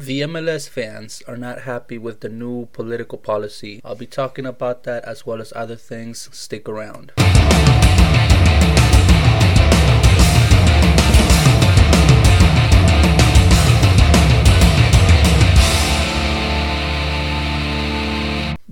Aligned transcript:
The 0.00 0.22
MLS 0.22 0.66
fans 0.66 1.22
are 1.28 1.36
not 1.36 1.60
happy 1.68 1.98
with 1.98 2.20
the 2.20 2.30
new 2.30 2.64
political 2.72 3.18
policy. 3.18 3.82
I'll 3.84 3.94
be 3.94 4.06
talking 4.06 4.46
about 4.46 4.84
that 4.84 5.04
as 5.04 5.26
well 5.26 5.42
as 5.42 5.52
other 5.54 5.76
things. 5.76 6.30
Stick 6.32 6.66
around. 6.66 7.12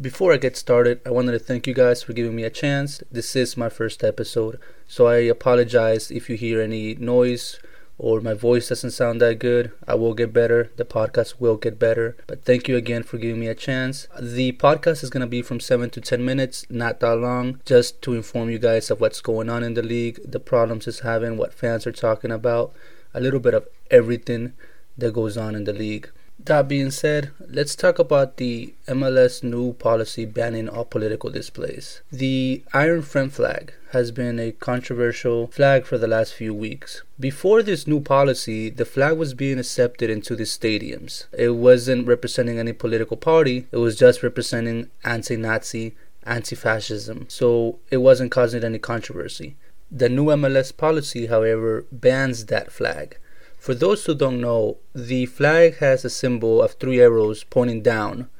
Before 0.01 0.33
I 0.33 0.39
get 0.39 0.57
started, 0.57 1.03
I 1.05 1.11
wanted 1.11 1.33
to 1.33 1.39
thank 1.39 1.67
you 1.67 1.75
guys 1.75 2.03
for 2.03 2.15
giving 2.15 2.35
me 2.35 2.45
a 2.45 2.51
chance. 2.51 3.03
This 3.13 3.37
is 3.37 3.55
my 3.55 3.69
first 3.69 4.03
episode, 4.03 4.59
so 4.87 5.07
I 5.07 5.17
apologize 5.17 6.11
if 6.11 6.31
you 6.31 6.37
hear 6.37 6.63
any 6.63 6.95
noise 6.95 7.61
or 7.99 8.21
my 8.21 8.33
voice 8.33 8.69
doesn't 8.69 8.93
sound 8.93 9.21
that 9.21 9.41
good. 9.41 9.73
I 9.87 9.97
will 9.97 10.15
get 10.15 10.33
better. 10.33 10.71
The 10.77 10.85
podcast 10.85 11.41
will 11.41 11.57
get 11.57 11.79
better. 11.79 12.17
But 12.27 12.45
thank 12.45 12.69
you 12.69 12.77
again 12.77 13.03
for 13.03 13.19
giving 13.19 13.41
me 13.41 13.49
a 13.49 13.55
chance. 13.55 14.07
The 14.21 14.53
podcast 14.53 15.03
is 15.03 15.11
going 15.11 15.23
to 15.23 15.27
be 15.27 15.43
from 15.43 15.59
7 15.59 15.91
to 15.91 16.01
10 16.01 16.25
minutes, 16.25 16.65
not 16.71 17.01
that 17.01 17.17
long, 17.17 17.61
just 17.65 18.01
to 18.03 18.15
inform 18.15 18.51
you 18.51 18.59
guys 18.59 18.91
of 18.91 19.01
what's 19.01 19.21
going 19.21 19.51
on 19.51 19.65
in 19.65 19.75
the 19.75 19.83
league, 19.83 20.21
the 20.25 20.41
problems 20.41 20.87
it's 20.87 21.01
having, 21.01 21.37
what 21.37 21.53
fans 21.53 21.87
are 21.87 21.93
talking 21.93 22.31
about, 22.31 22.73
a 23.13 23.21
little 23.21 23.41
bit 23.41 23.55
of 23.55 23.67
everything 23.91 24.53
that 24.97 25.13
goes 25.13 25.37
on 25.37 25.55
in 25.55 25.65
the 25.65 25.73
league. 25.73 26.11
That 26.39 26.69
being 26.69 26.91
said, 26.91 27.33
let's 27.47 27.75
talk 27.75 27.99
about 27.99 28.37
the 28.37 28.73
MLS 28.87 29.43
new 29.43 29.73
policy 29.75 30.25
banning 30.25 30.69
all 30.69 30.85
political 30.85 31.31
displays. 31.31 32.01
The 32.13 32.63
Iron 32.73 33.03
Front 33.03 33.33
flag 33.33 33.75
has 33.91 34.13
been 34.13 34.39
a 34.39 34.53
controversial 34.53 35.49
flag 35.49 35.85
for 35.85 35.99
the 35.99 36.07
last 36.07 36.35
few 36.35 36.55
weeks. 36.55 37.03
Before 37.19 37.63
this 37.63 37.87
new 37.87 38.01
policy, 38.01 38.71
the 38.71 38.85
flag 38.85 39.19
was 39.19 39.35
being 39.35 39.59
accepted 39.59 40.11
into 40.11 40.37
the 40.37 40.45
stadiums. 40.45 41.27
It 41.33 41.51
wasn't 41.51 42.07
representing 42.07 42.59
any 42.59 42.73
political 42.73 43.17
party, 43.17 43.67
it 43.73 43.79
was 43.79 43.97
just 43.97 44.23
representing 44.23 44.91
anti 45.05 45.37
Nazi, 45.37 45.97
anti 46.23 46.55
fascism. 46.55 47.27
So 47.29 47.79
it 47.91 47.99
wasn't 47.99 48.31
causing 48.31 48.63
any 48.63 48.79
controversy. 48.79 49.57
The 49.91 50.09
new 50.09 50.27
MLS 50.27 50.77
policy, 50.77 51.27
however, 51.27 51.87
bans 51.91 52.47
that 52.47 52.71
flag. 52.71 53.19
For 53.59 53.75
those 53.75 54.05
who 54.05 54.15
don't 54.15 54.41
know, 54.41 54.79
the 54.95 55.27
flag 55.27 55.79
has 55.79 56.05
a 56.05 56.11
symbol 56.11 56.63
of 56.63 56.73
three 56.75 57.01
arrows 57.01 57.45
pointing 57.45 57.83
down, 57.83 58.31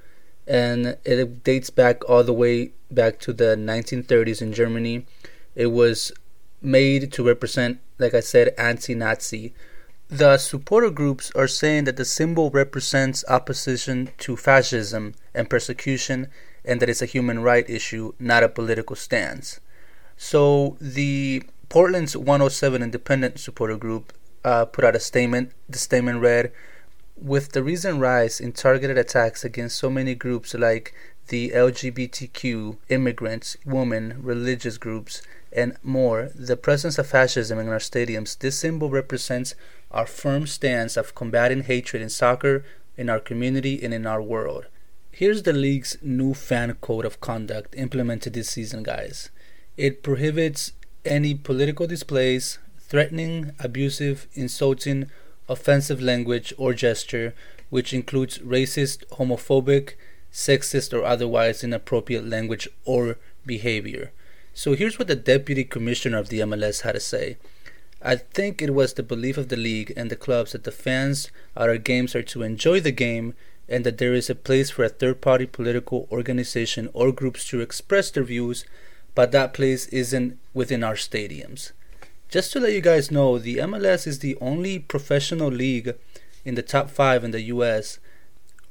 and 0.47 0.97
it 1.05 1.45
dates 1.45 1.71
back 1.71 2.09
all 2.09 2.25
the 2.25 2.33
way 2.33 2.73
back 2.91 3.19
to 3.21 3.33
the 3.33 3.57
1930s 3.57 4.41
in 4.41 4.53
Germany. 4.53 5.07
It 5.55 5.67
was 5.67 6.13
made 6.63 7.13
to 7.13 7.27
represent, 7.27 7.81
like 7.99 8.15
I 8.15 8.21
said, 8.21 8.55
anti 8.57 8.95
Nazi. 8.95 9.55
The 10.09 10.39
supporter 10.39 10.89
groups 10.89 11.31
are 11.35 11.49
saying 11.49 11.85
that 11.85 11.97
the 11.97 12.05
symbol 12.05 12.51
represents 12.51 13.25
opposition 13.29 14.11
to 14.19 14.37
fascism 14.37 15.15
and 15.35 15.51
persecution, 15.51 16.29
and 16.65 16.81
that 16.81 16.89
it's 16.89 17.03
a 17.03 17.07
human 17.07 17.43
right 17.43 17.69
issue, 17.69 18.13
not 18.19 18.43
a 18.43 18.49
political 18.49 18.97
stance. 18.97 19.61
So 20.17 20.77
the 20.81 21.43
Portland's 21.69 22.17
107 22.17 22.83
Independent 22.83 23.39
supporter 23.39 23.77
group 23.77 24.13
uh, 24.49 24.65
put 24.65 24.85
out 24.85 24.97
a 24.97 25.01
statement. 25.01 25.53
The 25.69 25.79
statement 25.79 26.21
read, 26.21 26.53
with 27.21 27.53
the 27.53 27.63
recent 27.63 28.01
rise 28.01 28.41
in 28.41 28.53
targeted 28.53 28.97
attacks 28.97 29.45
against 29.45 29.77
so 29.77 29.91
many 29.91 30.15
groups 30.15 30.55
like 30.55 30.95
the 31.29 31.51
LGBTQ, 31.51 32.79
immigrants, 32.89 33.59
women, 33.67 34.17
religious 34.23 34.79
groups, 34.79 35.21
and 35.53 35.77
more, 35.83 36.31
the 36.35 36.57
presence 36.57 36.99
of 36.99 37.07
fascism 37.07 37.59
in 37.59 37.69
our 37.69 37.79
stadiums, 37.91 38.39
this 38.39 38.59
symbol 38.59 38.89
represents 38.89 39.55
our 39.91 40.07
firm 40.07 40.47
stance 40.47 40.97
of 40.97 41.15
combating 41.15 41.65
hatred 41.65 42.01
in 42.03 42.09
soccer, 42.09 42.65
in 42.97 43.11
our 43.11 43.21
community, 43.21 43.83
and 43.83 43.93
in 43.93 44.07
our 44.07 44.23
world. 44.23 44.67
Here's 45.11 45.43
the 45.43 45.53
league's 45.53 45.99
new 46.01 46.33
fan 46.33 46.75
code 46.81 47.05
of 47.05 47.21
conduct 47.21 47.75
implemented 47.77 48.33
this 48.33 48.49
season, 48.49 48.83
guys. 48.83 49.31
It 49.77 50.03
prohibits 50.03 50.73
any 51.05 51.35
political 51.35 51.87
displays, 51.87 52.59
threatening, 52.89 53.53
abusive, 53.59 54.27
insulting, 54.35 55.11
offensive 55.49 56.01
language 56.01 56.53
or 56.57 56.75
gesture, 56.75 57.35
which 57.71 57.93
includes 57.93 58.39
racist, 58.39 59.07
homophobic, 59.09 59.95
sexist, 60.33 60.93
or 60.93 61.05
otherwise 61.05 61.63
inappropriate 61.63 62.27
language 62.27 62.69
or 62.85 63.19
behavior. 63.47 64.13
So 64.55 64.75
here's 64.75 64.99
what 64.99 65.09
the 65.09 65.17
deputy 65.17 65.65
commissioner 65.65 66.19
of 66.19 66.29
the 66.29 66.41
MLS 66.41 66.83
had 66.83 66.93
to 66.93 67.01
say. 67.01 67.37
I 68.01 68.17
think 68.17 68.63
it 68.63 68.75
was 68.75 68.95
the 68.95 69.03
belief 69.03 69.37
of 69.37 69.49
the 69.49 69.57
league 69.57 69.93
and 69.97 70.11
the 70.11 70.17
clubs 70.17 70.53
that 70.53 70.65
the 70.65 70.73
fans 70.73 71.31
at 71.57 71.69
our 71.69 71.79
games 71.79 72.15
are 72.15 72.23
to 72.23 72.43
enjoy 72.43 72.81
the 72.81 72.93
game 72.93 73.35
and 73.69 73.85
that 73.85 73.99
there 73.99 74.15
is 74.15 74.31
a 74.31 74.35
place 74.35 74.71
for 74.71 74.85
a 74.85 74.89
third 74.89 75.21
party 75.21 75.47
political 75.47 76.09
organization 76.11 76.89
or 76.93 77.13
groups 77.13 77.47
to 77.49 77.61
express 77.61 78.11
their 78.11 78.23
views, 78.23 78.65
but 79.15 79.33
that 79.33 79.53
place 79.53 79.87
isn't 79.89 80.39
within 80.55 80.83
our 80.85 80.95
stadiums. 80.95 81.73
Just 82.29 82.53
to 82.53 82.61
let 82.61 82.75
you 82.75 82.83
guys 82.83 83.11
know, 83.11 83.39
the 83.39 83.57
MLS 83.57 84.07
is 84.07 84.19
the 84.19 84.37
only 84.41 84.79
professional 84.79 85.49
league 85.49 85.95
in 86.45 86.57
the 86.57 86.63
top 86.63 86.91
five 86.91 87.25
in 87.25 87.31
the 87.31 87.41
US 87.43 87.99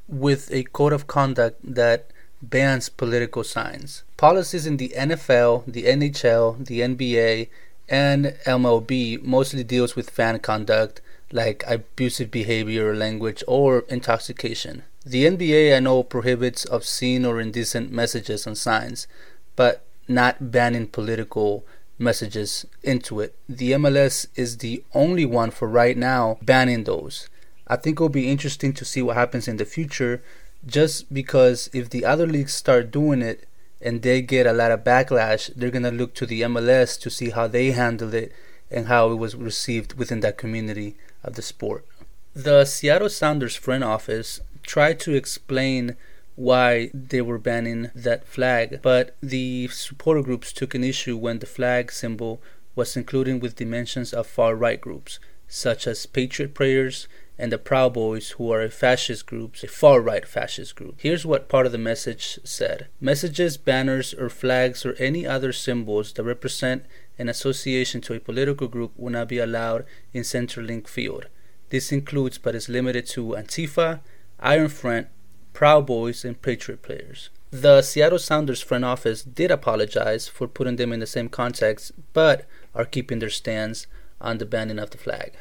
with 0.08 0.52
a 0.52 0.64
code 0.64 0.94
of 0.94 1.08
conduct 1.08 1.60
that 1.64 2.12
bans 2.40 2.88
political 2.88 3.44
signs. 3.44 4.04
Policies 4.16 4.68
in 4.68 4.78
the 4.78 4.94
NFL, 4.96 5.64
the 5.66 5.86
NHL, 5.86 6.66
the 6.66 6.82
NBA, 6.82 7.50
and 7.90 8.36
MLB 8.46 9.24
mostly 9.24 9.64
deals 9.64 9.96
with 9.96 10.12
fan 10.12 10.38
conduct 10.40 11.02
like 11.32 11.64
abusive 11.68 12.30
behavior, 12.30 12.96
language, 12.96 13.44
or 13.48 13.86
intoxication. 13.90 14.84
The 15.04 15.26
NBA 15.26 15.76
I 15.76 15.80
know 15.80 16.04
prohibits 16.04 16.66
obscene 16.70 17.26
or 17.26 17.40
indecent 17.42 17.92
messages 17.92 18.46
on 18.46 18.56
signs, 18.56 19.08
but 19.56 19.84
not 20.08 20.52
banning 20.52 20.88
political 20.88 21.66
messages 22.00 22.66
into 22.84 23.20
it. 23.20 23.36
The 23.48 23.72
MLS 23.74 24.28
is 24.36 24.58
the 24.58 24.84
only 24.94 25.26
one 25.26 25.52
for 25.52 25.68
right 25.68 25.98
now 25.98 26.38
banning 26.42 26.84
those. 26.84 27.30
I 27.68 27.76
think 27.76 27.98
it'll 27.98 28.10
be 28.10 28.32
interesting 28.32 28.74
to 28.74 28.86
see 28.86 29.02
what 29.02 29.18
happens 29.18 29.48
in 29.48 29.58
the 29.58 29.66
future 29.66 30.22
just 30.66 31.14
because 31.14 31.70
if 31.74 31.90
the 31.90 32.06
other 32.06 32.28
leagues 32.28 32.54
start 32.54 32.92
doing 32.92 33.22
it 33.22 33.48
and 33.82 34.02
they 34.02 34.22
get 34.22 34.48
a 34.48 34.54
lot 34.54 34.72
of 34.72 34.84
backlash, 34.84 35.52
they're 35.56 35.72
going 35.72 35.84
to 35.84 35.92
look 35.92 36.14
to 36.16 36.26
the 36.26 36.42
MLS 36.42 37.00
to 37.02 37.10
see 37.10 37.30
how 37.30 37.48
they 37.48 37.72
handle 37.72 38.14
it 38.14 38.32
and 38.72 38.88
how 38.88 39.12
it 39.12 39.16
was 39.16 39.36
received 39.36 39.94
within 39.94 40.20
that 40.22 40.38
community 40.38 40.96
of 41.24 41.36
the 41.36 41.42
sport. 41.42 41.86
The 42.34 42.66
Seattle 42.66 43.10
Sounders 43.10 43.56
front 43.56 43.84
office 43.84 44.42
tried 44.64 45.00
to 45.02 45.14
explain 45.14 45.96
why 46.38 46.92
they 46.94 47.20
were 47.20 47.40
banning 47.40 47.90
that 47.96 48.26
flag, 48.28 48.80
but 48.84 49.18
the 49.22 49.68
supporter 49.70 50.22
groups 50.22 50.54
took 50.54 50.76
an 50.76 50.84
issue 50.84 51.18
when 51.18 51.40
the 51.40 51.48
flag 51.48 51.92
symbol 51.92 52.40
was 52.76 52.96
included 52.96 53.42
with 53.42 53.56
dimensions 53.56 54.14
of 54.14 54.28
far 54.28 54.56
right 54.56 54.80
groups, 54.80 55.20
such 55.48 55.88
as 55.88 56.06
Patriot 56.06 56.54
Prayers 56.54 57.08
and 57.40 57.52
the 57.52 57.58
Proud 57.58 57.96
Boys, 57.96 58.30
who 58.32 58.52
are 58.52 58.62
a 58.62 58.70
fascist 58.70 59.26
group, 59.26 59.56
a 59.64 59.68
far 59.68 60.00
right 60.00 60.28
fascist 60.28 60.76
group. 60.76 60.96
Here's 61.00 61.26
what 61.26 61.50
part 61.50 61.66
of 61.66 61.72
the 61.72 61.80
message 61.80 62.40
said 62.44 62.88
Messages, 63.02 63.58
banners, 63.58 64.14
or 64.14 64.30
flags, 64.30 64.86
or 64.86 64.94
any 65.00 65.26
other 65.26 65.52
symbols 65.52 66.14
that 66.14 66.24
represent 66.24 66.86
an 67.18 67.30
association 67.30 68.00
to 68.02 68.14
a 68.14 68.20
political 68.20 68.68
group 68.68 68.92
will 68.96 69.10
not 69.10 69.28
be 69.28 69.40
allowed 69.40 69.86
in 70.14 70.22
CenturyLink 70.22 70.88
Field. 70.88 71.26
This 71.70 71.92
includes, 71.92 72.38
but 72.38 72.54
is 72.54 72.70
limited 72.70 73.08
to, 73.08 73.30
Antifa, 73.30 74.02
Iron 74.40 74.70
Front, 74.70 75.08
Proud 75.58 75.88
Boys, 75.88 76.24
and 76.24 76.40
Patriot 76.40 76.84
Prayers. 76.84 77.32
The 77.50 77.82
Seattle 77.82 78.20
Sounders 78.20 78.62
front 78.62 78.86
office 78.86 79.24
did 79.24 79.50
apologize 79.50 80.28
for 80.28 80.48
putting 80.48 80.76
them 80.76 80.94
in 80.94 81.00
the 81.00 81.08
same 81.08 81.30
context, 81.30 81.94
but 82.14 82.46
are 82.76 82.86
keeping 82.86 83.18
their 83.18 83.32
stance 83.32 83.88
on 84.22 84.38
the 84.38 84.46
banning 84.46 84.78
of 84.78 84.92
the 84.92 85.00
flag. 85.00 85.34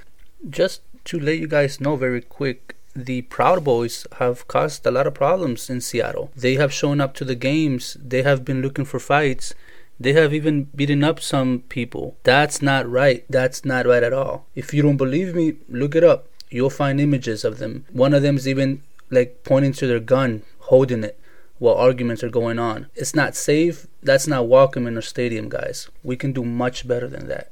Just 0.49 0.81
to 1.05 1.21
let 1.21 1.37
you 1.37 1.47
guys 1.47 1.83
know 1.83 1.97
very 1.97 2.23
quick, 2.23 2.77
the 2.95 3.21
Proud 3.29 3.63
Boys 3.63 4.07
have 4.13 4.49
caused 4.49 4.87
a 4.87 4.91
lot 4.91 5.07
of 5.07 5.13
problems 5.13 5.69
in 5.69 5.83
Seattle. 5.83 6.31
They 6.35 6.55
have 6.55 6.73
shown 6.73 6.99
up 6.99 7.13
to 7.17 7.25
the 7.27 7.35
games, 7.35 7.99
they 8.03 8.23
have 8.23 8.43
been 8.43 8.63
looking 8.63 8.87
for 8.87 8.99
fights, 8.99 9.55
they 10.01 10.15
have 10.15 10.33
even 10.33 10.71
beaten 10.75 11.05
up 11.05 11.21
some 11.21 11.65
people. 11.69 12.17
That's 12.23 12.63
not 12.63 12.91
right. 12.91 13.27
That's 13.29 13.67
not 13.67 13.85
right 13.85 14.03
at 14.03 14.15
all. 14.15 14.47
If 14.55 14.73
you 14.73 14.81
don't 14.81 14.97
believe 14.97 15.35
me, 15.35 15.57
look 15.69 15.95
it 15.95 16.03
up. 16.03 16.29
You'll 16.49 16.71
find 16.71 17.03
images 17.03 17.45
of 17.45 17.59
them. 17.59 17.85
One 17.91 18.15
of 18.15 18.23
them 18.23 18.39
is 18.39 18.49
even 18.49 18.81
like 19.11 19.45
pointing 19.45 19.73
to 19.75 19.87
their 19.87 20.01
gun, 20.01 20.43
holding 20.59 21.05
it 21.05 21.19
while 21.59 21.75
arguments 21.75 22.23
are 22.23 22.29
going 22.29 22.59
on. 22.59 22.87
It's 22.95 23.15
not 23.15 23.35
safe. 23.35 23.87
That's 24.03 24.27
not 24.27 24.49
welcome 24.49 24.87
in 24.87 24.99
a 24.99 25.03
stadium, 25.03 25.49
guys. 25.49 25.89
We 26.03 26.17
can 26.17 26.33
do 26.33 26.45
much 26.45 26.87
better 26.87 27.09
than 27.09 27.29
that. 27.29 27.51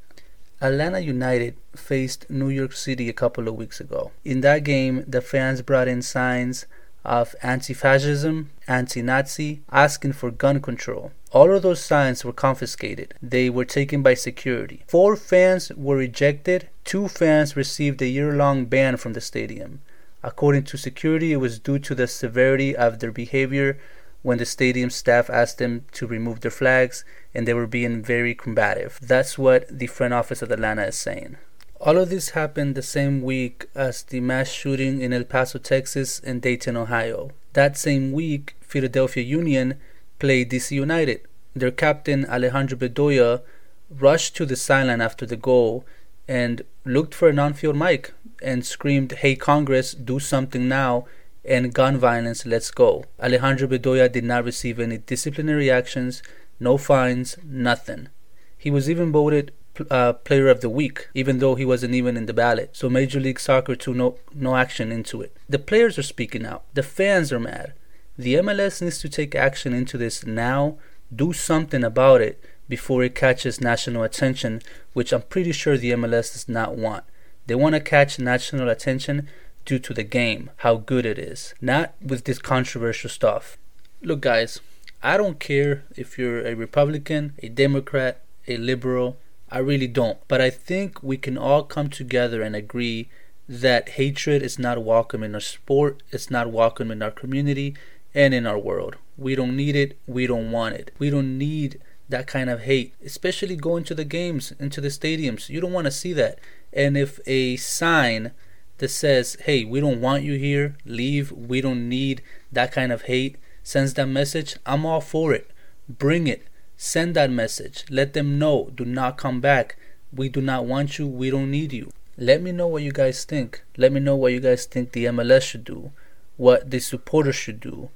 Atlanta 0.60 1.00
United 1.00 1.56
faced 1.74 2.28
New 2.30 2.48
York 2.48 2.72
City 2.72 3.08
a 3.08 3.12
couple 3.12 3.48
of 3.48 3.54
weeks 3.54 3.80
ago. 3.80 4.12
In 4.24 4.40
that 4.42 4.64
game, 4.64 5.04
the 5.06 5.20
fans 5.20 5.62
brought 5.62 5.88
in 5.88 6.02
signs 6.02 6.66
of 7.04 7.34
anti 7.42 7.74
fascism, 7.74 8.50
anti 8.66 9.02
Nazi, 9.02 9.62
asking 9.70 10.12
for 10.12 10.30
gun 10.30 10.60
control. 10.60 11.12
All 11.32 11.52
of 11.52 11.62
those 11.62 11.84
signs 11.84 12.24
were 12.24 12.32
confiscated. 12.32 13.14
They 13.20 13.50
were 13.50 13.64
taken 13.64 14.02
by 14.02 14.14
security. 14.14 14.84
Four 14.86 15.16
fans 15.16 15.70
were 15.76 16.00
ejected, 16.00 16.68
two 16.84 17.08
fans 17.08 17.56
received 17.56 18.00
a 18.00 18.06
year 18.06 18.32
long 18.32 18.66
ban 18.66 18.96
from 18.96 19.12
the 19.14 19.20
stadium. 19.20 19.82
According 20.24 20.64
to 20.64 20.78
security, 20.78 21.34
it 21.34 21.36
was 21.36 21.58
due 21.58 21.78
to 21.80 21.94
the 21.94 22.06
severity 22.06 22.74
of 22.74 22.98
their 22.98 23.12
behavior 23.12 23.78
when 24.22 24.38
the 24.38 24.46
stadium 24.46 24.88
staff 24.88 25.28
asked 25.28 25.58
them 25.58 25.84
to 25.92 26.06
remove 26.06 26.40
their 26.40 26.50
flags 26.50 27.04
and 27.34 27.46
they 27.46 27.52
were 27.52 27.66
being 27.66 28.02
very 28.02 28.34
combative. 28.34 28.98
That's 29.02 29.36
what 29.36 29.66
the 29.68 29.86
front 29.86 30.14
office 30.14 30.40
of 30.40 30.50
Atlanta 30.50 30.86
is 30.86 30.96
saying. 30.96 31.36
All 31.78 31.98
of 31.98 32.08
this 32.08 32.30
happened 32.30 32.74
the 32.74 32.82
same 32.82 33.20
week 33.20 33.66
as 33.74 34.02
the 34.02 34.20
mass 34.20 34.48
shooting 34.48 35.02
in 35.02 35.12
El 35.12 35.24
Paso, 35.24 35.58
Texas 35.58 36.20
and 36.20 36.40
Dayton, 36.40 36.74
Ohio. 36.74 37.32
That 37.52 37.76
same 37.76 38.12
week, 38.12 38.56
Philadelphia 38.62 39.22
Union 39.22 39.78
played 40.18 40.50
DC 40.50 40.70
United. 40.70 41.20
Their 41.54 41.70
captain 41.70 42.24
Alejandro 42.24 42.78
Bedoya 42.78 43.42
rushed 43.90 44.34
to 44.36 44.46
the 44.46 44.56
sideline 44.56 45.02
after 45.02 45.26
the 45.26 45.36
goal 45.36 45.84
and 46.28 46.62
looked 46.84 47.14
for 47.14 47.28
an 47.28 47.38
on-field 47.38 47.76
mic 47.76 48.12
and 48.42 48.64
screamed, 48.64 49.12
"Hey 49.12 49.36
Congress, 49.36 49.94
do 49.94 50.18
something 50.18 50.68
now!" 50.68 51.06
and 51.44 51.74
gun 51.74 51.98
violence, 51.98 52.46
let's 52.46 52.70
go. 52.70 53.04
Alejandro 53.22 53.68
Bedoya 53.68 54.10
did 54.10 54.24
not 54.24 54.44
receive 54.44 54.80
any 54.80 54.98
disciplinary 54.98 55.70
actions, 55.70 56.22
no 56.58 56.78
fines, 56.78 57.36
nothing. 57.44 58.08
He 58.56 58.70
was 58.70 58.88
even 58.88 59.12
voted 59.12 59.52
uh, 59.90 60.14
Player 60.14 60.48
of 60.48 60.60
the 60.60 60.70
Week, 60.70 61.08
even 61.14 61.38
though 61.38 61.54
he 61.54 61.64
wasn't 61.64 61.94
even 61.94 62.16
in 62.16 62.26
the 62.26 62.32
ballot. 62.32 62.70
So 62.72 62.88
Major 62.88 63.20
League 63.20 63.40
Soccer 63.40 63.74
took 63.74 63.96
no, 63.96 64.16
no 64.34 64.56
action 64.56 64.92
into 64.92 65.20
it. 65.20 65.36
The 65.48 65.58
players 65.58 65.98
are 65.98 66.02
speaking 66.02 66.46
out. 66.46 66.64
The 66.74 66.82
fans 66.82 67.32
are 67.32 67.40
mad. 67.40 67.74
The 68.16 68.34
MLS 68.34 68.80
needs 68.80 69.00
to 69.00 69.08
take 69.08 69.34
action 69.34 69.74
into 69.74 69.98
this 69.98 70.24
now, 70.24 70.78
do 71.14 71.32
something 71.32 71.84
about 71.84 72.20
it 72.20 72.42
before 72.68 73.02
it 73.02 73.14
catches 73.14 73.60
national 73.60 74.02
attention, 74.02 74.62
which 74.92 75.12
I'm 75.12 75.22
pretty 75.22 75.52
sure 75.52 75.76
the 75.76 75.92
MLS 75.92 76.32
does 76.32 76.48
not 76.48 76.76
want. 76.76 77.04
They 77.46 77.54
want 77.54 77.74
to 77.74 77.80
catch 77.80 78.18
national 78.18 78.68
attention 78.68 79.28
due 79.64 79.78
to 79.78 79.94
the 79.94 80.02
game, 80.02 80.50
how 80.58 80.76
good 80.76 81.06
it 81.06 81.18
is, 81.18 81.54
not 81.60 81.94
with 82.00 82.24
this 82.24 82.38
controversial 82.38 83.10
stuff. 83.10 83.58
Look, 84.02 84.20
guys, 84.20 84.60
I 85.02 85.16
don't 85.16 85.38
care 85.40 85.84
if 85.96 86.18
you're 86.18 86.46
a 86.46 86.54
Republican, 86.54 87.34
a 87.42 87.48
Democrat, 87.48 88.22
a 88.46 88.56
liberal. 88.56 89.18
I 89.50 89.58
really 89.58 89.86
don't. 89.86 90.18
But 90.28 90.40
I 90.40 90.50
think 90.50 91.02
we 91.02 91.16
can 91.16 91.36
all 91.36 91.62
come 91.62 91.88
together 91.88 92.42
and 92.42 92.56
agree 92.56 93.08
that 93.48 93.90
hatred 93.90 94.42
is 94.42 94.58
not 94.58 94.82
welcome 94.82 95.22
in 95.22 95.34
our 95.34 95.40
sport, 95.40 96.02
it's 96.10 96.30
not 96.30 96.50
welcome 96.50 96.90
in 96.90 97.02
our 97.02 97.10
community, 97.10 97.74
and 98.14 98.32
in 98.32 98.46
our 98.46 98.58
world. 98.58 98.96
We 99.16 99.34
don't 99.34 99.56
need 99.56 99.76
it, 99.76 99.98
we 100.06 100.26
don't 100.26 100.50
want 100.50 100.76
it. 100.76 100.90
We 100.98 101.10
don't 101.10 101.36
need 101.36 101.80
that 102.08 102.26
kind 102.26 102.50
of 102.50 102.62
hate, 102.62 102.94
especially 103.04 103.56
going 103.56 103.84
to 103.84 103.94
the 103.94 104.04
games, 104.04 104.52
into 104.58 104.80
the 104.80 104.88
stadiums. 104.88 105.48
You 105.48 105.60
don't 105.60 105.72
want 105.72 105.86
to 105.86 105.90
see 105.90 106.12
that. 106.14 106.38
And 106.72 106.96
if 106.96 107.20
a 107.26 107.56
sign 107.56 108.32
that 108.78 108.88
says, 108.88 109.36
hey, 109.42 109.64
we 109.64 109.80
don't 109.80 110.00
want 110.00 110.24
you 110.24 110.36
here, 110.38 110.76
leave, 110.84 111.32
we 111.32 111.60
don't 111.60 111.88
need 111.88 112.22
that 112.52 112.72
kind 112.72 112.92
of 112.92 113.02
hate, 113.02 113.36
sends 113.62 113.94
that 113.94 114.06
message, 114.06 114.56
I'm 114.66 114.84
all 114.84 115.00
for 115.00 115.32
it. 115.32 115.50
Bring 115.88 116.26
it. 116.26 116.46
Send 116.76 117.14
that 117.14 117.30
message. 117.30 117.84
Let 117.88 118.12
them 118.12 118.38
know. 118.38 118.70
Do 118.74 118.84
not 118.84 119.16
come 119.16 119.40
back. 119.40 119.76
We 120.12 120.28
do 120.28 120.40
not 120.40 120.64
want 120.64 120.98
you. 120.98 121.06
We 121.06 121.30
don't 121.30 121.50
need 121.50 121.72
you. 121.72 121.90
Let 122.16 122.42
me 122.42 122.52
know 122.52 122.66
what 122.66 122.82
you 122.82 122.92
guys 122.92 123.24
think. 123.24 123.64
Let 123.76 123.92
me 123.92 124.00
know 124.00 124.16
what 124.16 124.32
you 124.32 124.40
guys 124.40 124.66
think 124.66 124.92
the 124.92 125.06
MLS 125.06 125.42
should 125.42 125.64
do, 125.64 125.92
what 126.36 126.70
the 126.70 126.78
supporters 126.78 127.36
should 127.36 127.60
do, 127.60 127.90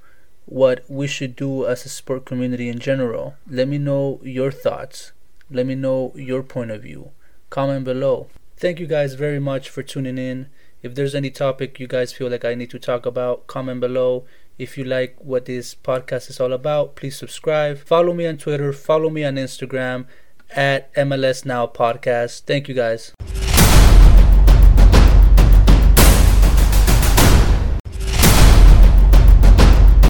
what 0.49 0.83
we 0.89 1.05
should 1.05 1.35
do 1.35 1.67
as 1.67 1.85
a 1.85 1.89
sport 1.89 2.25
community 2.25 2.69
in 2.69 2.79
general. 2.79 3.35
Let 3.47 3.67
me 3.67 3.77
know 3.77 4.19
your 4.23 4.51
thoughts. 4.51 5.11
Let 5.51 5.67
me 5.67 5.75
know 5.75 6.11
your 6.15 6.41
point 6.41 6.71
of 6.71 6.81
view. 6.81 7.11
Comment 7.51 7.85
below. 7.85 8.27
Thank 8.57 8.79
you 8.79 8.87
guys 8.87 9.13
very 9.13 9.39
much 9.39 9.69
for 9.69 9.83
tuning 9.83 10.17
in. 10.17 10.47
If 10.81 10.95
there's 10.95 11.13
any 11.13 11.29
topic 11.29 11.79
you 11.79 11.87
guys 11.87 12.13
feel 12.13 12.29
like 12.29 12.43
I 12.43 12.55
need 12.55 12.71
to 12.71 12.79
talk 12.79 13.05
about, 13.05 13.45
comment 13.45 13.79
below. 13.79 14.25
If 14.57 14.77
you 14.77 14.83
like 14.83 15.15
what 15.19 15.45
this 15.45 15.75
podcast 15.75 16.29
is 16.29 16.39
all 16.39 16.51
about, 16.51 16.95
please 16.95 17.15
subscribe. 17.15 17.77
Follow 17.77 18.13
me 18.13 18.25
on 18.25 18.37
Twitter, 18.37 18.73
follow 18.73 19.09
me 19.09 19.23
on 19.23 19.35
Instagram 19.35 20.07
at 20.49 20.93
MLS 20.95 21.45
Now 21.45 21.67
Podcast. 21.67 22.41
Thank 22.41 22.67
you 22.67 22.73
guys. 22.73 23.13